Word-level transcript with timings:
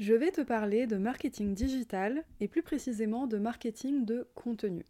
je 0.00 0.14
vais 0.14 0.30
te 0.30 0.40
parler 0.40 0.86
de 0.86 0.96
marketing 0.96 1.52
digital 1.52 2.24
et 2.40 2.48
plus 2.48 2.62
précisément 2.62 3.26
de 3.26 3.36
marketing 3.36 4.06
de 4.06 4.26
contenu. 4.34 4.82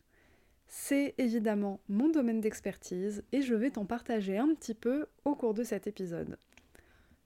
C'est 0.69 1.17
évidemment 1.19 1.81
mon 1.89 2.09
domaine 2.09 2.41
d'expertise 2.41 3.25
et 3.33 3.43
je 3.43 3.57
vais 3.57 3.73
t'en 3.73 3.85
partager 3.87 4.39
un 4.39 4.55
petit 4.55 4.73
peu 4.73 5.07
au 5.25 5.35
cours 5.35 5.53
de 5.53 5.65
cet 5.65 5.89
épisode. 5.89 6.39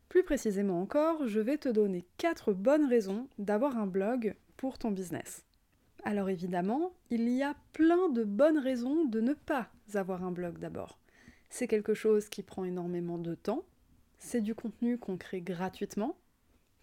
Plus 0.08 0.22
précisément 0.22 0.80
encore, 0.80 1.28
je 1.28 1.40
vais 1.40 1.58
te 1.58 1.68
donner 1.68 2.06
4 2.16 2.54
bonnes 2.54 2.86
raisons 2.86 3.28
d'avoir 3.38 3.76
un 3.76 3.86
blog 3.86 4.34
pour 4.56 4.78
ton 4.78 4.90
business. 4.90 5.44
Alors 6.04 6.30
évidemment, 6.30 6.94
il 7.10 7.28
y 7.28 7.42
a 7.42 7.54
plein 7.74 8.08
de 8.08 8.24
bonnes 8.24 8.58
raisons 8.58 9.04
de 9.04 9.20
ne 9.20 9.34
pas 9.34 9.68
avoir 9.92 10.24
un 10.24 10.32
blog 10.32 10.58
d'abord. 10.58 10.98
C'est 11.50 11.68
quelque 11.68 11.92
chose 11.92 12.30
qui 12.30 12.42
prend 12.42 12.64
énormément 12.64 13.18
de 13.18 13.34
temps, 13.34 13.62
c'est 14.16 14.40
du 14.40 14.54
contenu 14.54 14.96
qu'on 14.96 15.18
crée 15.18 15.42
gratuitement, 15.42 16.16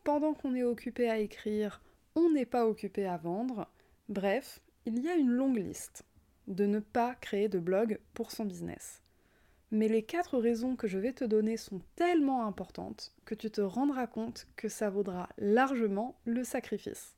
pendant 0.03 0.33
qu'on 0.33 0.55
est 0.55 0.63
occupé 0.63 1.09
à 1.09 1.19
écrire, 1.19 1.81
on 2.15 2.31
n'est 2.31 2.45
pas 2.45 2.67
occupé 2.67 3.05
à 3.05 3.17
vendre. 3.17 3.67
Bref, 4.09 4.61
il 4.85 4.99
y 5.03 5.09
a 5.09 5.15
une 5.15 5.31
longue 5.31 5.57
liste 5.57 6.03
de 6.47 6.65
ne 6.65 6.79
pas 6.79 7.15
créer 7.15 7.47
de 7.47 7.59
blog 7.59 7.99
pour 8.13 8.31
son 8.31 8.45
business. 8.45 9.01
Mais 9.71 9.87
les 9.87 10.03
quatre 10.03 10.37
raisons 10.37 10.75
que 10.75 10.87
je 10.87 10.97
vais 10.97 11.13
te 11.13 11.23
donner 11.23 11.55
sont 11.55 11.81
tellement 11.95 12.45
importantes 12.45 13.13
que 13.23 13.35
tu 13.35 13.49
te 13.49 13.61
rendras 13.61 14.07
compte 14.07 14.47
que 14.57 14.67
ça 14.67 14.89
vaudra 14.89 15.29
largement 15.37 16.19
le 16.25 16.43
sacrifice. 16.43 17.15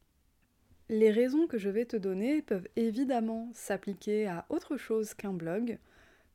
Les 0.90 1.10
raisons 1.10 1.48
que 1.48 1.58
je 1.58 1.70
vais 1.70 1.86
te 1.86 1.98
donner 1.98 2.42
peuvent 2.42 2.68
évidemment 2.76 3.50
s'appliquer 3.54 4.28
à 4.28 4.46
autre 4.50 4.78
chose 4.78 5.16
qu'un 5.16 5.34
blog, 5.34 5.80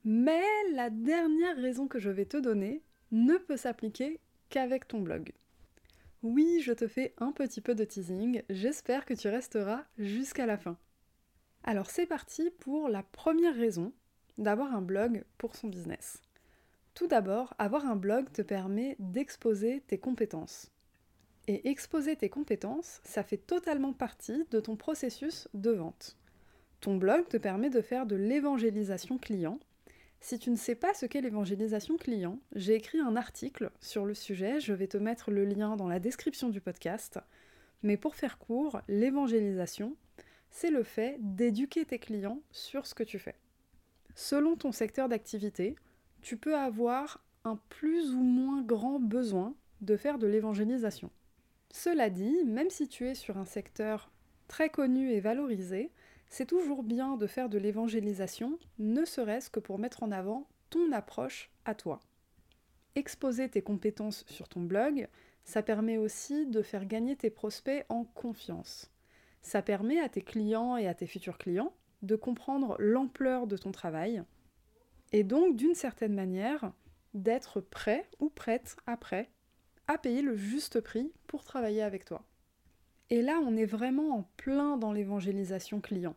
mais 0.05 0.42
la 0.73 0.91
dernière 0.91 1.56
raison 1.56 1.86
que 1.86 2.01
je 2.01 2.11
vais 2.11 2.25
te 2.25 2.39
donner 2.39 2.83
ne 3.12 3.36
peut 3.36 3.56
s'appliquer 3.56 4.19
qu'avec 4.48 4.89
ton 4.89 5.01
blog. 5.01 5.33
Oui, 6.24 6.61
je 6.64 6.72
te 6.72 6.88
fais 6.88 7.14
un 7.19 7.30
petit 7.30 7.61
peu 7.61 7.77
de 7.77 7.84
teasing, 7.84 8.42
j'espère 8.50 9.05
que 9.05 9.14
tu 9.14 9.28
resteras 9.28 9.84
jusqu'à 9.98 10.47
la 10.47 10.58
fin. 10.58 10.77
Alors 11.62 11.91
c'est 11.91 12.06
parti 12.06 12.50
pour 12.58 12.88
la 12.88 13.05
première 13.05 13.55
raison 13.55 13.92
d'avoir 14.36 14.74
un 14.74 14.83
blog 14.83 15.22
pour 15.39 15.55
son 15.55 15.69
business. 15.69 16.20
Tout 16.94 17.06
d'abord, 17.06 17.55
avoir 17.58 17.86
un 17.86 17.94
blog 17.94 18.33
te 18.33 18.42
permet 18.42 18.96
d'exposer 18.98 19.84
tes 19.86 19.98
compétences. 19.98 20.72
Et 21.46 21.69
exposer 21.69 22.16
tes 22.16 22.28
compétences, 22.28 23.00
ça 23.05 23.22
fait 23.22 23.36
totalement 23.36 23.92
partie 23.92 24.44
de 24.50 24.58
ton 24.58 24.74
processus 24.74 25.46
de 25.55 25.70
vente. 25.70 26.16
Ton 26.80 26.96
blog 26.96 27.28
te 27.28 27.36
permet 27.36 27.70
de 27.70 27.80
faire 27.80 28.06
de 28.06 28.16
l'évangélisation 28.16 29.19
client 29.19 29.61
si 30.20 30.38
tu 30.38 30.50
ne 30.50 30.56
sais 30.56 30.74
pas 30.74 30.94
ce 30.94 31.06
qu'est 31.06 31.20
l'évangélisation 31.20 31.97
client, 31.97 32.38
j'ai 32.55 32.74
écrit 32.74 33.00
un 33.00 33.16
article 33.16 33.70
sur 33.80 34.05
le 34.05 34.14
sujet, 34.14 34.61
je 34.61 34.72
vais 34.72 34.88
te 34.88 34.97
mettre 34.97 35.30
le 35.30 35.44
lien 35.44 35.77
dans 35.77 35.88
la 35.88 36.00
description 36.00 36.48
du 36.48 36.61
podcast. 36.61 37.19
Mais 37.83 37.97
pour 37.97 38.16
faire 38.16 38.39
court, 38.39 38.80
l'évangélisation, 38.89 39.96
c'est 40.50 40.70
le 40.70 40.83
fait 40.83 41.16
d'éduquer 41.20 41.84
tes 41.84 41.98
clients 41.98 42.41
sur 42.50 42.86
ce 42.86 42.94
que 42.94 43.05
tu 43.05 43.19
fais. 43.19 43.36
Selon 44.14 44.56
ton 44.56 44.73
secteur 44.73 45.08
d'activité, 45.08 45.77
tu 46.23 46.36
peux 46.36 46.57
avoir 46.57 47.24
un 47.45 47.57
plus 47.68 48.14
ou 48.14 48.20
moins 48.20 48.62
grand 48.62 48.98
besoin 48.98 49.55
de 49.80 49.96
faire 49.96 50.18
de 50.18 50.27
l'évangélisation. 50.27 51.11
Cela 51.70 52.11
dit, 52.11 52.45
même 52.45 52.70
si 52.70 52.89
tu 52.89 53.07
es 53.07 53.14
sur 53.14 53.39
un 53.39 53.45
secteur 53.45 54.11
très 54.48 54.70
connu 54.70 55.12
et 55.12 55.20
valorisé, 55.20 55.92
c'est 56.28 56.46
toujours 56.46 56.83
bien 56.83 57.16
de 57.16 57.27
faire 57.27 57.48
de 57.48 57.58
l'évangélisation, 57.58 58.58
ne 58.78 59.05
serait-ce 59.05 59.50
que 59.50 59.61
pour 59.61 59.78
mettre 59.78 60.02
en 60.02 60.12
avant 60.12 60.48
ton 60.70 60.92
approche 60.92 61.50
à 61.64 61.74
toi. 61.74 62.00
Exposer 62.94 63.48
tes 63.48 63.62
compétences 63.62 64.24
sur 64.28 64.48
ton 64.48 64.61
blog, 64.61 65.08
ça 65.44 65.62
permet 65.62 65.96
aussi 65.96 66.46
de 66.46 66.62
faire 66.62 66.84
gagner 66.84 67.16
tes 67.16 67.30
prospects 67.30 67.84
en 67.89 68.05
confiance. 68.05 68.90
Ça 69.40 69.62
permet 69.62 70.00
à 70.00 70.08
tes 70.08 70.20
clients 70.20 70.77
et 70.77 70.86
à 70.86 70.94
tes 70.94 71.06
futurs 71.06 71.39
clients 71.39 71.72
de 72.02 72.16
comprendre 72.16 72.77
l'ampleur 72.78 73.46
de 73.46 73.56
ton 73.56 73.72
travail 73.72 74.22
et 75.12 75.24
donc 75.24 75.56
d'une 75.56 75.74
certaine 75.74 76.14
manière 76.14 76.72
d'être 77.14 77.60
prêt 77.60 78.08
ou 78.20 78.28
prête 78.28 78.77
après 78.86 79.30
à 79.86 79.96
payer 79.96 80.20
le 80.20 80.36
juste 80.36 80.80
prix 80.80 81.12
pour 81.27 81.45
travailler 81.45 81.83
avec 81.83 82.05
toi. 82.05 82.24
Et 83.11 83.23
là, 83.23 83.41
on 83.42 83.57
est 83.57 83.67
vraiment 83.67 84.17
en 84.17 84.23
plein 84.36 84.77
dans 84.77 84.92
l'évangélisation 84.92 85.80
client. 85.80 86.14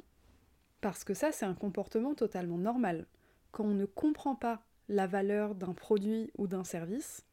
Parce 0.81 1.03
que 1.03 1.13
ça, 1.13 1.31
c'est 1.31 1.46
un 1.46 1.53
comportement 1.53 2.16
totalement 2.16 2.57
normal. 2.57 3.06
Quand 3.52 3.63
on 3.63 3.74
ne 3.74 3.85
comprend 3.85 4.35
pas 4.35 4.62
la 4.90 5.07
valeur 5.07 5.56
d'un 5.56 5.74
produit 5.74 6.31
ou 6.38 6.47
d'un 6.47 6.63
service, 6.63 7.25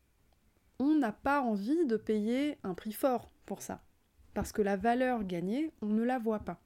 on 0.78 0.94
n'a 0.94 1.12
pas 1.12 1.40
envie 1.40 1.86
de 1.86 1.96
payer 1.96 2.56
un 2.62 2.74
prix 2.74 2.92
fort 2.92 3.32
pour 3.46 3.62
ça. 3.62 3.82
Parce 4.32 4.52
que 4.52 4.62
la 4.62 4.76
valeur 4.76 5.24
gagnée, 5.24 5.72
on 5.82 5.86
ne 5.86 6.04
la 6.04 6.18
voit 6.18 6.40
pas. 6.40 6.60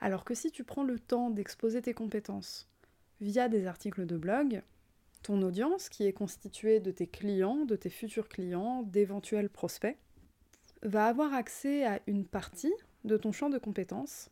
Alors 0.00 0.24
que 0.24 0.34
si 0.34 0.52
tu 0.52 0.62
prends 0.62 0.84
le 0.84 1.00
temps 1.00 1.30
d'exposer 1.30 1.82
tes 1.82 1.94
compétences 1.94 2.68
via 3.20 3.48
des 3.48 3.66
articles 3.66 4.06
de 4.06 4.16
blog, 4.16 4.62
ton 5.22 5.42
audience, 5.42 5.88
qui 5.88 6.06
est 6.06 6.12
constituée 6.12 6.78
de 6.78 6.92
tes 6.92 7.08
clients, 7.08 7.64
de 7.64 7.74
tes 7.74 7.90
futurs 7.90 8.28
clients, 8.28 8.82
d'éventuels 8.82 9.48
prospects, 9.48 9.98
va 10.82 11.06
avoir 11.06 11.34
accès 11.34 11.84
à 11.84 12.00
une 12.06 12.24
partie 12.24 12.72
de 13.04 13.16
ton 13.16 13.32
champ 13.32 13.50
de 13.50 13.58
compétences 13.58 14.30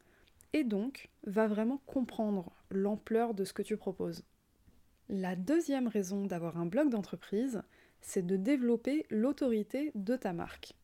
et 0.52 0.64
donc 0.64 1.08
va 1.26 1.46
vraiment 1.46 1.80
comprendre 1.86 2.52
l'ampleur 2.70 3.34
de 3.34 3.44
ce 3.44 3.52
que 3.52 3.62
tu 3.62 3.76
proposes. 3.76 4.24
La 5.08 5.36
deuxième 5.36 5.88
raison 5.88 6.24
d'avoir 6.24 6.58
un 6.58 6.66
blog 6.66 6.90
d'entreprise, 6.90 7.62
c'est 8.00 8.24
de 8.24 8.36
développer 8.36 9.06
l'autorité 9.10 9.90
de 9.94 10.16
ta 10.16 10.32
marque. 10.32 10.74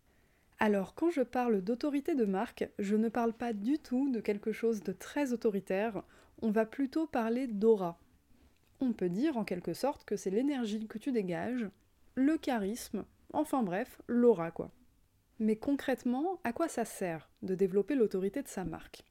Alors 0.58 0.94
quand 0.94 1.10
je 1.10 1.22
parle 1.22 1.62
d'autorité 1.62 2.14
de 2.14 2.24
marque, 2.24 2.68
je 2.78 2.96
ne 2.96 3.08
parle 3.08 3.32
pas 3.32 3.52
du 3.52 3.78
tout 3.78 4.10
de 4.10 4.20
quelque 4.20 4.52
chose 4.52 4.82
de 4.82 4.92
très 4.92 5.32
autoritaire, 5.32 6.02
on 6.42 6.50
va 6.50 6.66
plutôt 6.66 7.06
parler 7.06 7.46
d'aura. 7.46 7.98
On 8.80 8.92
peut 8.92 9.08
dire 9.08 9.36
en 9.36 9.44
quelque 9.44 9.72
sorte 9.72 10.04
que 10.04 10.16
c'est 10.16 10.30
l'énergie 10.30 10.86
que 10.86 10.98
tu 10.98 11.12
dégages, 11.12 11.68
le 12.14 12.36
charisme, 12.36 13.04
enfin 13.32 13.62
bref, 13.62 14.00
l'aura 14.06 14.50
quoi. 14.50 14.70
Mais 15.40 15.56
concrètement, 15.56 16.38
à 16.44 16.52
quoi 16.52 16.68
ça 16.68 16.84
sert 16.84 17.30
de 17.42 17.54
développer 17.54 17.94
l'autorité 17.94 18.42
de 18.42 18.48
sa 18.48 18.62
marque? 18.64 19.04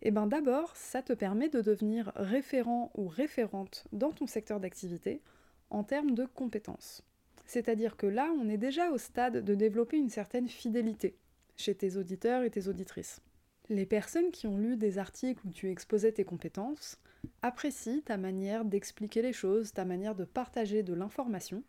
Eh 0.00 0.10
bien 0.10 0.26
d'abord, 0.26 0.74
ça 0.74 1.02
te 1.02 1.12
permet 1.12 1.50
de 1.50 1.60
devenir 1.60 2.10
référent 2.16 2.90
ou 2.94 3.06
référente 3.06 3.86
dans 3.92 4.10
ton 4.10 4.26
secteur 4.26 4.60
d'activité 4.60 5.20
en 5.68 5.84
termes 5.84 6.12
de 6.12 6.24
compétences. 6.24 7.02
C'est-à-dire 7.44 7.98
que 7.98 8.06
là, 8.06 8.32
on 8.40 8.48
est 8.48 8.56
déjà 8.56 8.90
au 8.90 8.96
stade 8.96 9.44
de 9.44 9.54
développer 9.54 9.98
une 9.98 10.08
certaine 10.08 10.48
fidélité 10.48 11.18
chez 11.56 11.74
tes 11.74 11.98
auditeurs 11.98 12.44
et 12.44 12.50
tes 12.50 12.68
auditrices. 12.68 13.20
Les 13.68 13.84
personnes 13.84 14.30
qui 14.30 14.46
ont 14.46 14.56
lu 14.56 14.78
des 14.78 14.96
articles 14.96 15.46
où 15.46 15.50
tu 15.50 15.70
exposais 15.70 16.12
tes 16.12 16.24
compétences 16.24 16.98
apprécient 17.42 18.00
ta 18.00 18.16
manière 18.16 18.64
d'expliquer 18.64 19.20
les 19.20 19.34
choses, 19.34 19.72
ta 19.72 19.84
manière 19.84 20.14
de 20.14 20.24
partager 20.24 20.82
de 20.82 20.94
l'information, 20.94 21.62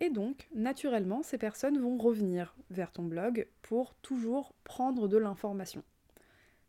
et 0.00 0.08
donc, 0.08 0.48
naturellement, 0.54 1.22
ces 1.22 1.36
personnes 1.36 1.78
vont 1.78 1.98
revenir 1.98 2.56
vers 2.70 2.90
ton 2.90 3.04
blog 3.04 3.46
pour 3.60 3.94
toujours 3.96 4.54
prendre 4.64 5.08
de 5.08 5.18
l'information. 5.18 5.84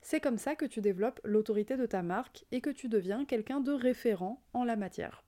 C'est 0.01 0.19
comme 0.19 0.37
ça 0.37 0.55
que 0.55 0.65
tu 0.65 0.81
développes 0.81 1.21
l'autorité 1.23 1.77
de 1.77 1.85
ta 1.85 2.03
marque 2.03 2.45
et 2.51 2.59
que 2.59 2.69
tu 2.69 2.89
deviens 2.89 3.23
quelqu'un 3.23 3.61
de 3.61 3.71
référent 3.71 4.43
en 4.53 4.65
la 4.65 4.75
matière. 4.75 5.23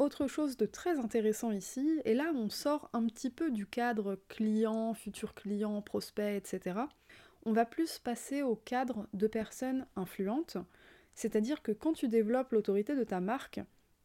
Autre 0.00 0.26
chose 0.26 0.56
de 0.56 0.66
très 0.66 0.98
intéressant 0.98 1.52
ici, 1.52 2.00
et 2.04 2.14
là 2.14 2.32
on 2.34 2.48
sort 2.48 2.88
un 2.92 3.06
petit 3.06 3.30
peu 3.30 3.50
du 3.50 3.66
cadre 3.66 4.18
client, 4.28 4.94
futur 4.94 5.34
client, 5.34 5.80
prospect, 5.82 6.36
etc. 6.36 6.80
On 7.44 7.52
va 7.52 7.64
plus 7.64 7.98
passer 7.98 8.42
au 8.42 8.56
cadre 8.56 9.08
de 9.12 9.26
personnes 9.26 9.86
influentes, 9.96 10.56
c'est-à-dire 11.14 11.62
que 11.62 11.72
quand 11.72 11.92
tu 11.92 12.08
développes 12.08 12.52
l'autorité 12.52 12.94
de 12.94 13.04
ta 13.04 13.20
marque, 13.20 13.60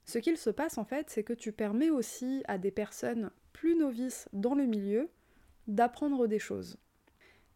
ce 0.06 0.20
qu'il 0.20 0.38
se 0.38 0.50
passe 0.50 0.78
en 0.78 0.86
fait, 0.86 1.10
c'est 1.10 1.24
que 1.24 1.34
tu 1.34 1.52
permets 1.52 1.90
aussi 1.90 2.44
à 2.48 2.58
des 2.58 2.72
personnes 2.72 3.32
plus 3.54 3.76
novices 3.76 4.28
dans 4.34 4.56
le 4.56 4.66
milieu 4.66 5.10
d'apprendre 5.68 6.28
des 6.28 6.40
choses. 6.40 6.78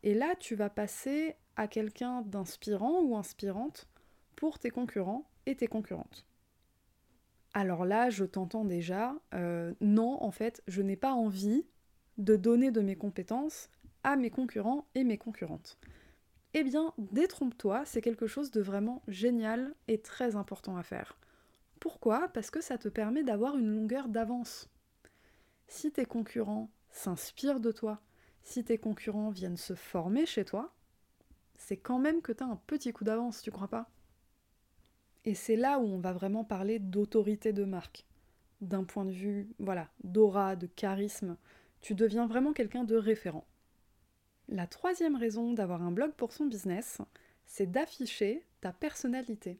Et 0.03 0.13
là, 0.13 0.35
tu 0.39 0.55
vas 0.55 0.69
passer 0.69 1.35
à 1.55 1.67
quelqu'un 1.67 2.21
d'inspirant 2.21 3.01
ou 3.01 3.17
inspirante 3.17 3.87
pour 4.35 4.59
tes 4.59 4.69
concurrents 4.69 5.29
et 5.45 5.55
tes 5.55 5.67
concurrentes. 5.67 6.25
Alors 7.53 7.85
là, 7.85 8.09
je 8.09 8.23
t'entends 8.23 8.65
déjà, 8.65 9.15
euh, 9.33 9.73
non, 9.81 10.21
en 10.23 10.31
fait, 10.31 10.61
je 10.67 10.81
n'ai 10.81 10.95
pas 10.95 11.13
envie 11.13 11.65
de 12.17 12.35
donner 12.35 12.71
de 12.71 12.81
mes 12.81 12.95
compétences 12.95 13.69
à 14.03 14.15
mes 14.15 14.29
concurrents 14.29 14.87
et 14.95 15.03
mes 15.03 15.17
concurrentes. 15.17 15.77
Eh 16.53 16.63
bien, 16.63 16.93
détrompe-toi, 16.97 17.83
c'est 17.85 18.01
quelque 18.01 18.27
chose 18.27 18.51
de 18.51 18.61
vraiment 18.61 19.01
génial 19.07 19.73
et 19.87 19.99
très 19.99 20.35
important 20.35 20.77
à 20.77 20.83
faire. 20.83 21.17
Pourquoi? 21.79 22.27
Parce 22.29 22.51
que 22.51 22.61
ça 22.61 22.77
te 22.77 22.89
permet 22.89 23.23
d'avoir 23.23 23.57
une 23.57 23.73
longueur 23.73 24.07
d'avance. 24.07 24.69
Si 25.67 25.91
tes 25.91 26.05
concurrents 26.05 26.69
s'inspirent 26.91 27.59
de 27.59 27.71
toi, 27.71 28.01
si 28.43 28.63
tes 28.63 28.77
concurrents 28.77 29.29
viennent 29.29 29.57
se 29.57 29.75
former 29.75 30.25
chez 30.25 30.45
toi, 30.45 30.73
c'est 31.57 31.77
quand 31.77 31.99
même 31.99 32.21
que 32.21 32.31
tu 32.31 32.43
as 32.43 32.47
un 32.47 32.55
petit 32.67 32.93
coup 32.93 33.03
d'avance, 33.03 33.41
tu 33.41 33.51
crois 33.51 33.67
pas? 33.67 33.89
Et 35.25 35.35
c'est 35.35 35.57
là 35.57 35.79
où 35.79 35.83
on 35.83 35.99
va 35.99 36.13
vraiment 36.13 36.45
parler 36.45 36.79
d'autorité 36.79 37.51
de 37.51 37.65
marque. 37.65 38.05
D'un 38.61 38.85
point 38.85 39.05
de 39.05 39.11
vue, 39.11 39.49
voilà, 39.59 39.89
d'aura, 40.03 40.55
de 40.55 40.67
charisme, 40.67 41.37
tu 41.81 41.95
deviens 41.95 42.27
vraiment 42.27 42.53
quelqu'un 42.53 42.85
de 42.85 42.95
référent. 42.95 43.45
La 44.47 44.65
troisième 44.65 45.17
raison 45.17 45.51
d'avoir 45.53 45.81
un 45.81 45.91
blog 45.91 46.13
pour 46.13 46.31
son 46.31 46.45
business, 46.45 46.99
c'est 47.45 47.69
d'afficher 47.69 48.45
ta 48.61 48.71
personnalité. 48.71 49.59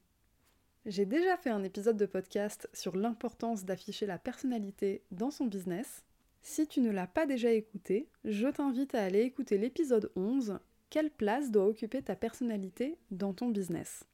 J'ai 0.87 1.05
déjà 1.05 1.35
fait 1.35 1.49
un 1.49 1.65
épisode 1.65 1.97
de 1.97 2.05
podcast 2.05 2.69
sur 2.71 2.95
l'importance 2.95 3.65
d'afficher 3.65 4.05
la 4.05 4.17
personnalité 4.17 5.03
dans 5.11 5.31
son 5.31 5.45
business. 5.45 6.05
Si 6.41 6.65
tu 6.65 6.79
ne 6.79 6.91
l'as 6.91 7.07
pas 7.07 7.25
déjà 7.25 7.51
écouté, 7.51 8.07
je 8.23 8.47
t'invite 8.47 8.95
à 8.95 9.03
aller 9.03 9.23
écouter 9.23 9.57
l'épisode 9.57 10.09
11 10.15 10.59
Quelle 10.89 11.11
place 11.11 11.51
doit 11.51 11.67
occuper 11.67 12.01
ta 12.01 12.15
personnalité 12.15 12.97
dans 13.11 13.33
ton 13.33 13.49
business? 13.49 14.05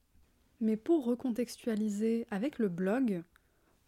Mais 0.60 0.76
pour 0.76 1.04
recontextualiser 1.04 2.26
avec 2.32 2.58
le 2.58 2.68
blog, 2.68 3.22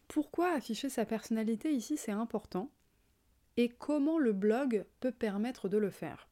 pourquoi 0.07 0.53
afficher 0.53 0.89
sa 0.89 1.05
personnalité 1.05 1.73
ici 1.73 1.97
c'est 1.97 2.13
important? 2.13 2.71
Et 3.57 3.69
comment 3.69 4.21
le 4.21 4.33
blog 4.33 4.85
peut 5.01 5.11
permettre 5.11 5.69
de 5.69 5.79
le 5.79 5.91
faire? 5.91 6.29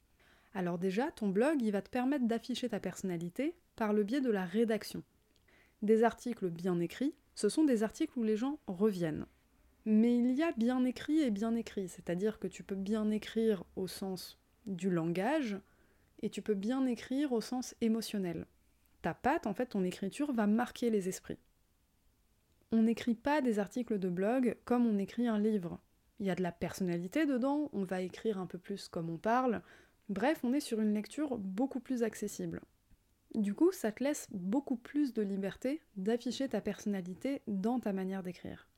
Alors 0.55 0.79
déjà, 0.79 1.11
ton 1.11 1.31
blog, 1.31 1.61
il 1.63 1.73
va 1.73 1.83
te 1.83 1.91
permettre 1.91 2.29
d'afficher 2.29 2.69
ta 2.69 2.79
personnalité 2.79 3.57
par 3.75 3.93
le 3.93 4.05
biais 4.05 4.21
de 4.21 4.31
la 4.31 4.45
rédaction. 4.45 5.03
Des 5.85 6.03
articles 6.03 6.49
bien 6.49 6.81
écrits, 6.81 7.15
ce 7.35 7.51
sont 7.51 7.63
des 7.63 7.83
articles 7.83 8.19
où 8.19 8.23
les 8.23 8.39
gens 8.39 8.59
reviennent. 8.67 9.27
Mais 9.85 10.17
il 10.17 10.33
y 10.33 10.43
a 10.43 10.51
bien 10.53 10.83
écrit 10.87 11.21
et 11.21 11.31
bien 11.31 11.55
écrit, 11.55 11.89
c'est-à-dire 11.89 12.39
que 12.39 12.49
tu 12.49 12.63
peux 12.63 12.75
bien 12.75 13.11
écrire 13.11 13.65
au 13.77 13.87
sens 13.87 14.41
du 14.65 14.89
langage 14.89 15.59
et 16.23 16.31
tu 16.31 16.41
peux 16.41 16.55
bien 16.55 16.87
écrire 16.87 17.33
au 17.33 17.43
sens 17.43 17.75
émotionnel. 17.83 18.47
Ta 19.03 19.13
patte, 19.13 19.47
en 19.47 19.53
fait, 19.53 19.67
ton 19.67 19.85
écriture 19.85 20.33
va 20.33 20.47
marquer 20.47 20.89
les 20.89 21.11
esprits. 21.11 21.39
On 22.73 22.85
n'écrit 22.85 23.15
pas 23.15 23.43
des 23.43 23.59
articles 23.59 23.99
de 23.99 24.09
blog 24.09 24.57
comme 24.65 24.87
on 24.87 24.97
écrit 24.97 25.29
un 25.29 25.39
livre. 25.39 25.79
Il 26.19 26.25
y 26.25 26.31
a 26.31 26.35
de 26.35 26.43
la 26.43 26.53
personnalité 26.53 27.27
dedans, 27.27 27.69
on 27.75 27.85
va 27.85 28.01
écrire 28.01 28.39
un 28.39 28.47
peu 28.47 28.57
plus 28.57 28.89
comme 28.89 29.11
on 29.11 29.19
parle, 29.19 29.61
Bref, 30.09 30.41
on 30.45 30.53
est 30.53 30.61
sur 30.61 30.81
une 30.81 30.93
lecture 30.93 31.39
beaucoup 31.39 31.81
plus 31.81 32.03
accessible. 32.03 32.61
Du 33.35 33.53
coup, 33.53 33.73
ça 33.73 33.91
te 33.91 34.05
laisse 34.05 34.29
beaucoup 34.31 34.77
plus 34.77 35.13
de 35.13 35.23
liberté 35.23 35.81
d'afficher 35.97 36.49
ta 36.49 36.61
personnalité 36.61 37.43
dans 37.49 37.81
ta 37.81 37.93
manière 37.93 38.23
d'écrire. 38.23 38.69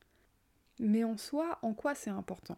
Mais 0.81 1.05
en 1.05 1.19
soi, 1.19 1.59
en 1.61 1.75
quoi 1.75 1.95
c'est 1.95 2.11
important? 2.11 2.57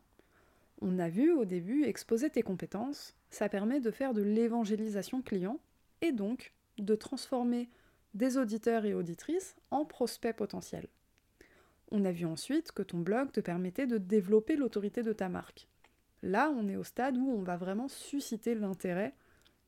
On 0.80 1.00
a 1.00 1.08
vu 1.08 1.32
au 1.32 1.44
début, 1.44 1.84
exposer 1.84 2.30
tes 2.30 2.42
compétences, 2.42 3.16
ça 3.30 3.48
permet 3.48 3.80
de 3.80 3.90
faire 3.90 4.14
de 4.14 4.22
l'évangélisation 4.22 5.22
client 5.22 5.58
et 6.00 6.12
donc 6.12 6.52
de 6.78 6.94
transformer 6.94 7.68
des 8.14 8.38
auditeurs 8.38 8.84
et 8.84 8.94
auditrices 8.94 9.56
en 9.72 9.84
prospects 9.84 10.36
potentiels. 10.36 10.88
On 11.90 12.04
a 12.04 12.12
vu 12.12 12.26
ensuite 12.26 12.70
que 12.70 12.82
ton 12.82 12.98
blog 12.98 13.32
te 13.32 13.40
permettait 13.40 13.88
de 13.88 13.98
développer 13.98 14.54
l'autorité 14.54 15.02
de 15.02 15.12
ta 15.12 15.28
marque. 15.28 15.66
Là, 16.22 16.50
on 16.50 16.68
est 16.68 16.76
au 16.76 16.84
stade 16.84 17.16
où 17.16 17.28
on 17.28 17.42
va 17.42 17.56
vraiment 17.56 17.88
susciter 17.88 18.54
l'intérêt 18.54 19.14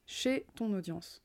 chez 0.07 0.47
ton 0.55 0.73
audience. 0.75 1.23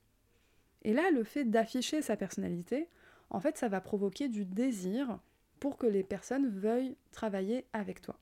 Et 0.85 0.93
là, 0.93 1.09
le 1.09 1.23
fait 1.23 1.45
d'afficher 1.45 2.03
sa 2.03 2.15
personnalité, 2.15 2.87
en 3.31 3.39
fait, 3.39 3.57
ça 3.57 3.67
va 3.67 3.81
provoquer 3.81 4.29
du 4.29 4.45
désir 4.45 5.19
pour 5.59 5.77
que 5.77 5.87
les 5.87 6.03
personnes 6.03 6.47
veuillent 6.47 6.95
travailler 7.11 7.65
avec 7.73 8.03
toi. 8.03 8.19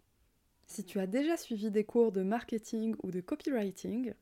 Si 0.65 0.85
tu 0.85 0.97
as 1.01 1.05
déjà 1.05 1.35
suivi 1.35 1.71
des 1.71 1.83
cours 1.83 2.13
de 2.13 2.23
marketing 2.23 2.95
ou 3.03 3.11
de 3.11 3.19
copywriting, 3.19 4.13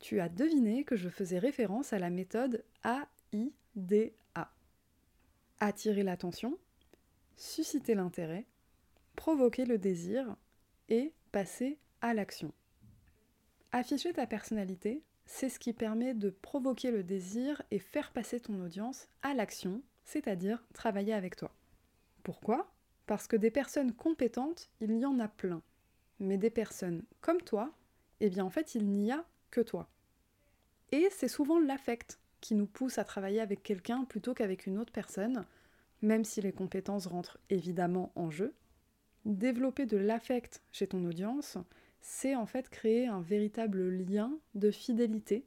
tu 0.00 0.20
as 0.20 0.28
deviné 0.28 0.82
que 0.82 0.96
je 0.96 1.08
faisais 1.08 1.38
référence 1.38 1.92
à 1.92 2.00
la 2.00 2.10
méthode 2.10 2.64
AIDA. 2.84 4.50
Attirer 5.60 6.02
l'attention, 6.02 6.58
susciter 7.36 7.94
l'intérêt, 7.94 8.44
provoquer 9.14 9.66
le 9.66 9.78
désir 9.78 10.34
et 10.88 11.12
passer 11.30 11.78
l'action. 12.02 12.52
Afficher 13.70 14.12
ta 14.12 14.26
personnalité, 14.26 15.04
c'est 15.26 15.48
ce 15.48 15.58
qui 15.58 15.72
permet 15.72 16.14
de 16.14 16.30
provoquer 16.30 16.90
le 16.90 17.02
désir 17.02 17.62
et 17.70 17.78
faire 17.78 18.12
passer 18.12 18.40
ton 18.40 18.60
audience 18.60 19.08
à 19.22 19.34
l'action, 19.34 19.82
c'est-à-dire 20.04 20.64
travailler 20.74 21.14
avec 21.14 21.36
toi. 21.36 21.54
Pourquoi? 22.22 22.72
Parce 23.06 23.26
que 23.26 23.36
des 23.36 23.50
personnes 23.50 23.92
compétentes, 23.92 24.70
il 24.80 24.96
y 24.98 25.04
en 25.04 25.18
a 25.20 25.28
plein. 25.28 25.62
Mais 26.20 26.38
des 26.38 26.50
personnes 26.50 27.04
comme 27.20 27.42
toi, 27.42 27.74
eh 28.20 28.30
bien 28.30 28.44
en 28.44 28.50
fait, 28.50 28.74
il 28.74 28.90
n'y 28.90 29.12
a 29.12 29.24
que 29.50 29.60
toi. 29.60 29.88
Et 30.92 31.08
c'est 31.10 31.28
souvent 31.28 31.58
l'affect 31.58 32.18
qui 32.40 32.54
nous 32.54 32.66
pousse 32.66 32.98
à 32.98 33.04
travailler 33.04 33.40
avec 33.40 33.62
quelqu'un 33.62 34.04
plutôt 34.04 34.34
qu'avec 34.34 34.66
une 34.66 34.78
autre 34.78 34.92
personne, 34.92 35.44
même 36.02 36.24
si 36.24 36.40
les 36.40 36.52
compétences 36.52 37.06
rentrent 37.06 37.38
évidemment 37.50 38.12
en 38.14 38.30
jeu. 38.30 38.54
Développer 39.24 39.86
de 39.86 39.96
l'affect 39.96 40.62
chez 40.70 40.86
ton 40.86 41.04
audience, 41.04 41.56
c'est 42.06 42.36
en 42.36 42.44
fait 42.44 42.68
créer 42.68 43.06
un 43.06 43.22
véritable 43.22 43.88
lien 43.88 44.38
de 44.54 44.70
fidélité, 44.70 45.46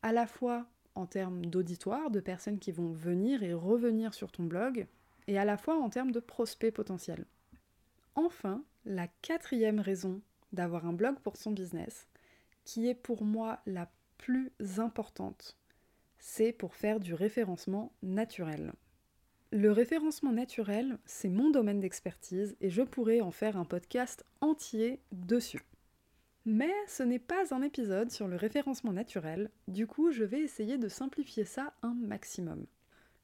à 0.00 0.10
la 0.10 0.26
fois 0.26 0.66
en 0.94 1.04
termes 1.04 1.44
d'auditoire, 1.44 2.10
de 2.10 2.18
personnes 2.18 2.58
qui 2.58 2.72
vont 2.72 2.92
venir 2.92 3.42
et 3.42 3.52
revenir 3.52 4.14
sur 4.14 4.32
ton 4.32 4.44
blog, 4.44 4.86
et 5.26 5.38
à 5.38 5.44
la 5.44 5.58
fois 5.58 5.76
en 5.76 5.90
termes 5.90 6.10
de 6.10 6.18
prospects 6.18 6.72
potentiels. 6.72 7.26
Enfin, 8.14 8.64
la 8.86 9.06
quatrième 9.20 9.80
raison 9.80 10.22
d'avoir 10.54 10.86
un 10.86 10.94
blog 10.94 11.18
pour 11.18 11.36
son 11.36 11.50
business, 11.50 12.08
qui 12.64 12.88
est 12.88 12.94
pour 12.94 13.22
moi 13.22 13.60
la 13.66 13.90
plus 14.16 14.50
importante, 14.78 15.58
c'est 16.18 16.52
pour 16.52 16.74
faire 16.74 17.00
du 17.00 17.12
référencement 17.12 17.92
naturel. 18.02 18.72
Le 19.50 19.70
référencement 19.70 20.32
naturel, 20.32 20.98
c'est 21.04 21.28
mon 21.28 21.50
domaine 21.50 21.80
d'expertise 21.80 22.56
et 22.62 22.70
je 22.70 22.80
pourrais 22.80 23.20
en 23.20 23.30
faire 23.30 23.58
un 23.58 23.66
podcast 23.66 24.24
entier 24.40 24.98
dessus. 25.12 25.60
Mais 26.44 26.72
ce 26.88 27.04
n'est 27.04 27.20
pas 27.20 27.54
un 27.54 27.62
épisode 27.62 28.10
sur 28.10 28.26
le 28.26 28.34
référencement 28.34 28.92
naturel, 28.92 29.50
du 29.68 29.86
coup 29.86 30.10
je 30.10 30.24
vais 30.24 30.40
essayer 30.40 30.76
de 30.76 30.88
simplifier 30.88 31.44
ça 31.44 31.72
un 31.82 31.94
maximum. 31.94 32.66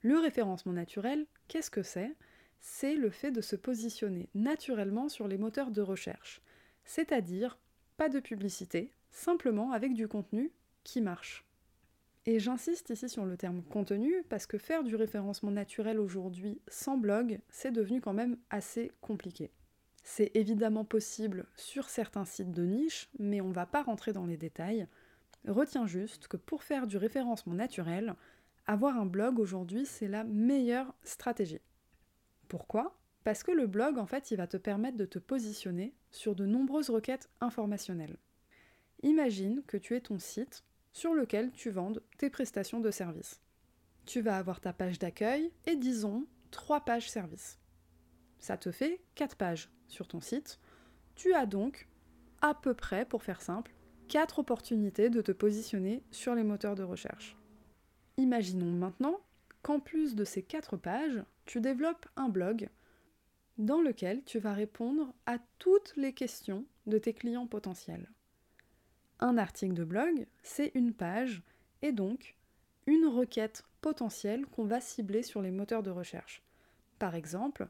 Le 0.02 0.18
référencement 0.18 0.72
naturel, 0.72 1.26
qu'est-ce 1.48 1.70
que 1.70 1.82
c'est? 1.82 2.14
C'est 2.60 2.94
le 2.94 3.10
fait 3.10 3.32
de 3.32 3.40
se 3.40 3.56
positionner 3.56 4.28
naturellement 4.34 5.08
sur 5.08 5.26
les 5.26 5.36
moteurs 5.36 5.72
de 5.72 5.82
recherche, 5.82 6.40
c'est-à-dire 6.84 7.58
pas 7.96 8.08
de 8.08 8.20
publicité, 8.20 8.92
simplement 9.10 9.72
avec 9.72 9.94
du 9.94 10.06
contenu 10.06 10.52
qui 10.84 11.00
marche. 11.00 11.44
Et 12.24 12.38
j'insiste 12.38 12.90
ici 12.90 13.08
sur 13.08 13.24
le 13.24 13.36
terme 13.36 13.62
contenu 13.62 14.22
parce 14.28 14.46
que 14.46 14.58
faire 14.58 14.84
du 14.84 14.94
référencement 14.94 15.50
naturel 15.50 15.98
aujourd'hui 15.98 16.60
sans 16.68 16.96
blog, 16.98 17.40
c'est 17.48 17.72
devenu 17.72 18.00
quand 18.00 18.12
même 18.12 18.36
assez 18.50 18.92
compliqué. 19.00 19.50
C'est 20.10 20.34
évidemment 20.34 20.86
possible 20.86 21.44
sur 21.54 21.90
certains 21.90 22.24
sites 22.24 22.50
de 22.50 22.64
niche, 22.64 23.10
mais 23.18 23.42
on 23.42 23.48
ne 23.48 23.52
va 23.52 23.66
pas 23.66 23.82
rentrer 23.82 24.14
dans 24.14 24.24
les 24.24 24.38
détails. 24.38 24.88
Retiens 25.46 25.86
juste 25.86 26.28
que 26.28 26.38
pour 26.38 26.62
faire 26.62 26.86
du 26.86 26.96
référencement 26.96 27.52
naturel, 27.52 28.14
avoir 28.66 28.96
un 28.96 29.04
blog 29.04 29.38
aujourd'hui, 29.38 29.84
c'est 29.84 30.08
la 30.08 30.24
meilleure 30.24 30.94
stratégie. 31.02 31.60
Pourquoi? 32.48 32.98
Parce 33.22 33.42
que 33.42 33.52
le 33.52 33.66
blog, 33.66 33.98
en 33.98 34.06
fait, 34.06 34.30
il 34.30 34.38
va 34.38 34.46
te 34.46 34.56
permettre 34.56 34.96
de 34.96 35.04
te 35.04 35.18
positionner 35.18 35.94
sur 36.10 36.34
de 36.34 36.46
nombreuses 36.46 36.88
requêtes 36.88 37.28
informationnelles. 37.42 38.16
Imagine 39.02 39.62
que 39.66 39.76
tu 39.76 39.94
aies 39.94 40.00
ton 40.00 40.18
site 40.18 40.64
sur 40.90 41.12
lequel 41.12 41.52
tu 41.52 41.68
vendes 41.68 42.02
tes 42.16 42.30
prestations 42.30 42.80
de 42.80 42.90
service. 42.90 43.42
Tu 44.06 44.22
vas 44.22 44.38
avoir 44.38 44.62
ta 44.62 44.72
page 44.72 44.98
d'accueil 44.98 45.52
et 45.66 45.76
disons 45.76 46.26
trois 46.50 46.80
pages 46.80 47.10
service. 47.10 47.58
Ça 48.38 48.56
te 48.56 48.70
fait 48.70 49.02
quatre 49.14 49.36
pages 49.36 49.68
sur 49.88 50.06
ton 50.06 50.20
site, 50.20 50.60
tu 51.14 51.34
as 51.34 51.46
donc 51.46 51.88
à 52.40 52.54
peu 52.54 52.74
près, 52.74 53.04
pour 53.04 53.22
faire 53.22 53.42
simple, 53.42 53.72
4 54.08 54.38
opportunités 54.38 55.10
de 55.10 55.20
te 55.20 55.32
positionner 55.32 56.02
sur 56.10 56.34
les 56.34 56.44
moteurs 56.44 56.76
de 56.76 56.82
recherche. 56.82 57.36
Imaginons 58.16 58.70
maintenant 58.70 59.20
qu'en 59.62 59.80
plus 59.80 60.14
de 60.14 60.24
ces 60.24 60.42
4 60.42 60.76
pages, 60.76 61.22
tu 61.44 61.60
développes 61.60 62.06
un 62.16 62.28
blog 62.28 62.68
dans 63.58 63.82
lequel 63.82 64.22
tu 64.24 64.38
vas 64.38 64.52
répondre 64.52 65.12
à 65.26 65.38
toutes 65.58 65.94
les 65.96 66.12
questions 66.12 66.64
de 66.86 66.98
tes 66.98 67.12
clients 67.12 67.46
potentiels. 67.46 68.08
Un 69.20 69.36
article 69.36 69.74
de 69.74 69.84
blog, 69.84 70.26
c'est 70.42 70.70
une 70.74 70.94
page 70.94 71.42
et 71.82 71.92
donc 71.92 72.36
une 72.86 73.06
requête 73.06 73.64
potentielle 73.80 74.46
qu'on 74.46 74.64
va 74.64 74.80
cibler 74.80 75.22
sur 75.22 75.42
les 75.42 75.50
moteurs 75.50 75.82
de 75.82 75.90
recherche. 75.90 76.42
Par 76.98 77.14
exemple, 77.14 77.68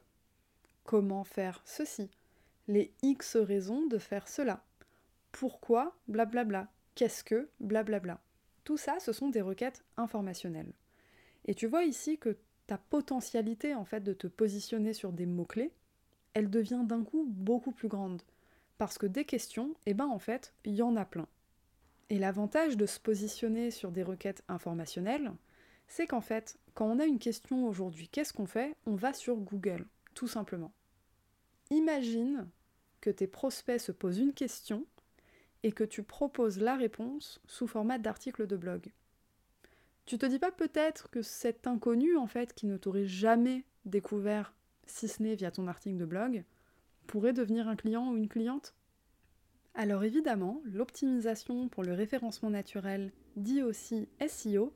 comment 0.89 1.23
faire 1.23 1.61
ceci, 1.67 2.09
les 2.67 2.95
X 3.03 3.37
raisons 3.37 3.87
de 3.89 3.99
faire 3.99 4.27
cela, 4.27 4.65
pourquoi, 5.33 5.95
blablabla, 6.09 6.67
qu'est-ce 6.95 7.23
que, 7.23 7.51
blablabla. 7.61 8.23
Tout 8.65 8.79
ça, 8.79 8.99
ce 8.99 9.13
sont 9.13 9.29
des 9.29 9.43
requêtes 9.43 9.85
informationnelles. 9.99 10.73
Et 11.45 11.55
tu 11.55 11.67
vois 11.67 11.85
ici 11.85 12.17
que 12.17 12.39
ta 12.67 12.79
potentialité 12.79 13.75
en 13.75 13.85
fait 13.85 14.01
de 14.01 14.15
te 14.15 14.27
positionner 14.27 14.95
sur 14.95 15.13
des 15.13 15.27
mots-clés, 15.27 15.75
elle 16.33 16.49
devient 16.49 16.85
d'un 16.85 17.05
coup 17.05 17.27
beaucoup 17.29 17.73
plus 17.73 17.89
grande. 17.89 18.23
Parce 18.79 18.97
que 18.97 19.07
des 19.07 19.27
questions, 19.27 19.75
eh 19.85 19.93
ben 19.93 20.07
en 20.07 20.19
fait, 20.19 20.55
il 20.65 20.75
y 20.75 20.81
en 20.81 20.97
a 20.97 21.05
plein. 21.05 21.29
Et 22.09 22.19
l'avantage 22.19 22.79
de 22.79 22.87
se 22.87 22.99
positionner 22.99 23.71
sur 23.71 23.93
des 23.93 24.05
requêtes 24.05 24.43
informationnelles, 24.49 25.33
c'est 25.87 26.07
qu'en 26.07 26.23
fait, 26.23 26.59
quand 26.73 26.87
on 26.87 26.99
a 26.99 27.05
une 27.05 27.19
question 27.19 27.67
aujourd'hui, 27.67 28.09
qu'est-ce 28.09 28.33
qu'on 28.33 28.47
fait? 28.47 28.75
On 28.87 28.95
va 28.95 29.13
sur 29.13 29.37
Google, 29.37 29.85
tout 30.15 30.29
simplement. 30.29 30.73
Imagine 31.71 32.49
que 33.01 33.11
tes 33.11 33.27
prospects 33.27 33.81
se 33.81 33.93
posent 33.93 34.19
une 34.19 34.33
question 34.33 34.87
et 35.63 35.73
que 35.73 35.85
tu 35.85 36.03
proposes 36.03 36.59
la 36.59 36.77
réponse 36.77 37.41
sous 37.47 37.67
format 37.67 37.99
d'article 37.99 38.47
de 38.47 38.57
blog. 38.57 38.93
Tu 40.07 40.17
te 40.17 40.27
dis 40.27 40.39
pas 40.39 40.53
peut-être 40.53 41.11
que 41.11 41.21
cet 41.21 41.67
inconnu, 41.67 42.17
en 42.17 42.27
fait, 42.27 42.55
qui 42.55 42.67
ne 42.67 42.79
t'aurait 42.79 43.07
jamais 43.07 43.65
découvert, 43.85 44.55
si 44.87 45.09
ce 45.09 45.23
n'est 45.23 45.35
via 45.35 45.51
ton 45.51 45.67
article 45.67 45.99
de 45.99 46.07
blog, 46.07 46.45
pourrait 47.07 47.35
devenir 47.35 47.69
un 47.69 47.77
client 47.77 48.11
ou 48.11 48.17
une 48.17 48.29
cliente? 48.29 48.75
Alors 49.75 50.05
évidemment, 50.05 50.63
l'optimisation 50.65 51.69
pour 51.69 51.83
le 51.85 51.93
référencement 51.93 52.51
naturel, 52.51 53.13
dit 53.37 53.63
aussi 53.63 54.09
SEO, 54.27 54.73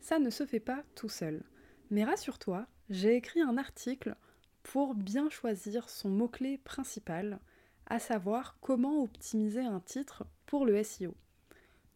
ça 0.00 0.18
ne 0.18 0.30
se 0.30 0.44
fait 0.44 0.60
pas 0.60 0.82
tout 0.94 1.08
seul. 1.08 1.42
Mais 1.90 2.04
rassure-toi, 2.04 2.66
j'ai 2.90 3.14
écrit 3.14 3.40
un 3.40 3.56
article 3.56 4.16
pour 4.62 4.94
bien 4.94 5.28
choisir 5.30 5.88
son 5.88 6.08
mot-clé 6.08 6.58
principal, 6.58 7.40
à 7.86 7.98
savoir 7.98 8.56
comment 8.60 9.02
optimiser 9.02 9.60
un 9.60 9.80
titre 9.80 10.24
pour 10.46 10.64
le 10.64 10.82
SEO. 10.82 11.14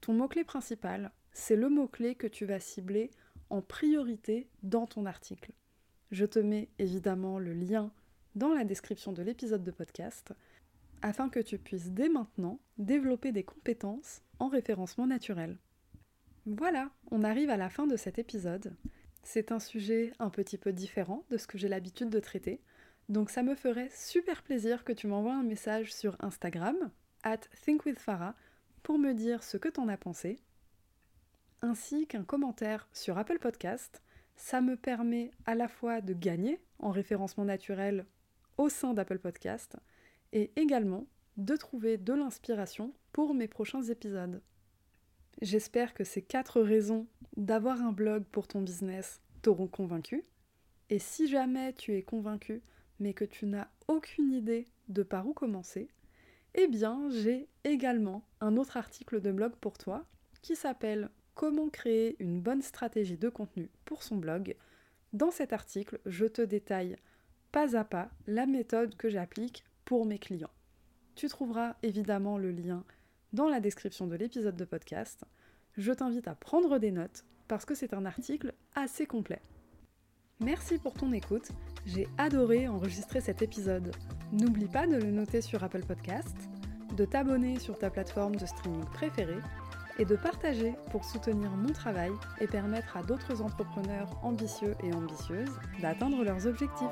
Ton 0.00 0.14
mot-clé 0.14 0.44
principal, 0.44 1.10
c'est 1.32 1.56
le 1.56 1.68
mot-clé 1.68 2.14
que 2.14 2.26
tu 2.26 2.44
vas 2.44 2.60
cibler 2.60 3.10
en 3.50 3.62
priorité 3.62 4.48
dans 4.62 4.86
ton 4.86 5.06
article. 5.06 5.52
Je 6.10 6.24
te 6.24 6.38
mets 6.38 6.68
évidemment 6.78 7.38
le 7.38 7.52
lien 7.52 7.90
dans 8.34 8.52
la 8.52 8.64
description 8.64 9.12
de 9.12 9.22
l'épisode 9.22 9.64
de 9.64 9.70
podcast 9.70 10.32
afin 11.02 11.28
que 11.28 11.40
tu 11.40 11.58
puisses 11.58 11.90
dès 11.90 12.08
maintenant 12.08 12.58
développer 12.78 13.32
des 13.32 13.44
compétences 13.44 14.22
en 14.38 14.48
référencement 14.48 15.06
naturel. 15.06 15.58
Voilà, 16.46 16.90
on 17.10 17.24
arrive 17.24 17.50
à 17.50 17.56
la 17.56 17.68
fin 17.68 17.86
de 17.86 17.96
cet 17.96 18.18
épisode. 18.18 18.74
C'est 19.28 19.50
un 19.50 19.58
sujet 19.58 20.12
un 20.20 20.30
petit 20.30 20.56
peu 20.56 20.72
différent 20.72 21.24
de 21.30 21.36
ce 21.36 21.48
que 21.48 21.58
j'ai 21.58 21.66
l'habitude 21.66 22.10
de 22.10 22.20
traiter, 22.20 22.60
donc 23.08 23.28
ça 23.28 23.42
me 23.42 23.56
ferait 23.56 23.90
super 23.92 24.44
plaisir 24.44 24.84
que 24.84 24.92
tu 24.92 25.08
m'envoies 25.08 25.34
un 25.34 25.42
message 25.42 25.92
sur 25.92 26.16
Instagram, 26.20 26.76
at 27.24 27.40
thinkwithfarah, 27.64 28.36
pour 28.84 29.00
me 29.00 29.14
dire 29.14 29.42
ce 29.42 29.56
que 29.56 29.68
t'en 29.68 29.88
as 29.88 29.96
pensé 29.96 30.38
ainsi 31.60 32.06
qu'un 32.06 32.22
commentaire 32.22 32.88
sur 32.92 33.18
Apple 33.18 33.40
Podcast. 33.40 34.00
Ça 34.36 34.60
me 34.60 34.76
permet 34.76 35.32
à 35.44 35.56
la 35.56 35.66
fois 35.66 36.00
de 36.00 36.14
gagner 36.14 36.60
en 36.78 36.92
référencement 36.92 37.46
naturel 37.46 38.06
au 38.58 38.68
sein 38.68 38.94
d'Apple 38.94 39.18
Podcast 39.18 39.76
et 40.32 40.52
également 40.54 41.04
de 41.36 41.56
trouver 41.56 41.98
de 41.98 42.12
l'inspiration 42.12 42.92
pour 43.12 43.34
mes 43.34 43.48
prochains 43.48 43.82
épisodes. 43.82 44.40
J'espère 45.42 45.92
que 45.92 46.04
ces 46.04 46.22
quatre 46.22 46.62
raisons 46.62 47.06
d'avoir 47.36 47.82
un 47.82 47.92
blog 47.92 48.24
pour 48.24 48.48
ton 48.48 48.62
business 48.62 49.20
t'auront 49.42 49.66
convaincu. 49.66 50.24
Et 50.88 50.98
si 50.98 51.28
jamais 51.28 51.72
tu 51.74 51.94
es 51.94 52.02
convaincu 52.02 52.62
mais 52.98 53.12
que 53.12 53.24
tu 53.24 53.44
n'as 53.44 53.68
aucune 53.88 54.32
idée 54.32 54.66
de 54.88 55.02
par 55.02 55.26
où 55.26 55.34
commencer, 55.34 55.88
eh 56.54 56.68
bien 56.68 57.10
j'ai 57.10 57.48
également 57.64 58.26
un 58.40 58.56
autre 58.56 58.78
article 58.78 59.20
de 59.20 59.30
blog 59.30 59.52
pour 59.60 59.76
toi 59.76 60.06
qui 60.40 60.56
s'appelle 60.56 61.10
comment 61.34 61.68
créer 61.68 62.16
une 62.18 62.40
bonne 62.40 62.62
stratégie 62.62 63.18
de 63.18 63.28
contenu 63.28 63.68
pour 63.84 64.02
son 64.02 64.16
blog. 64.16 64.56
Dans 65.12 65.30
cet 65.30 65.52
article, 65.52 66.00
je 66.06 66.24
te 66.24 66.40
détaille 66.40 66.96
pas 67.52 67.76
à 67.76 67.84
pas 67.84 68.10
la 68.26 68.46
méthode 68.46 68.96
que 68.96 69.10
j'applique 69.10 69.64
pour 69.84 70.06
mes 70.06 70.18
clients. 70.18 70.50
Tu 71.14 71.28
trouveras 71.28 71.76
évidemment 71.82 72.38
le 72.38 72.50
lien 72.50 72.84
dans 73.32 73.48
la 73.48 73.60
description 73.60 74.06
de 74.06 74.16
l'épisode 74.16 74.56
de 74.56 74.64
podcast. 74.64 75.24
Je 75.76 75.92
t'invite 75.92 76.28
à 76.28 76.34
prendre 76.34 76.78
des 76.78 76.90
notes 76.90 77.24
parce 77.48 77.64
que 77.64 77.74
c'est 77.74 77.94
un 77.94 78.06
article 78.06 78.54
assez 78.74 79.06
complet. 79.06 79.40
Merci 80.40 80.78
pour 80.78 80.92
ton 80.92 81.12
écoute, 81.12 81.48
j'ai 81.86 82.08
adoré 82.18 82.68
enregistrer 82.68 83.20
cet 83.20 83.40
épisode. 83.40 83.94
N'oublie 84.32 84.68
pas 84.68 84.86
de 84.86 84.96
le 84.96 85.10
noter 85.10 85.40
sur 85.40 85.64
Apple 85.64 85.84
Podcast, 85.84 86.36
de 86.94 87.04
t'abonner 87.04 87.58
sur 87.58 87.78
ta 87.78 87.88
plateforme 87.88 88.36
de 88.36 88.44
streaming 88.44 88.84
préférée 88.84 89.40
et 89.98 90.04
de 90.04 90.16
partager 90.16 90.74
pour 90.90 91.04
soutenir 91.04 91.50
mon 91.52 91.72
travail 91.72 92.12
et 92.40 92.46
permettre 92.46 92.96
à 92.96 93.02
d'autres 93.02 93.40
entrepreneurs 93.40 94.10
ambitieux 94.22 94.74
et 94.84 94.92
ambitieuses 94.92 95.58
d'atteindre 95.80 96.22
leurs 96.22 96.46
objectifs. 96.46 96.86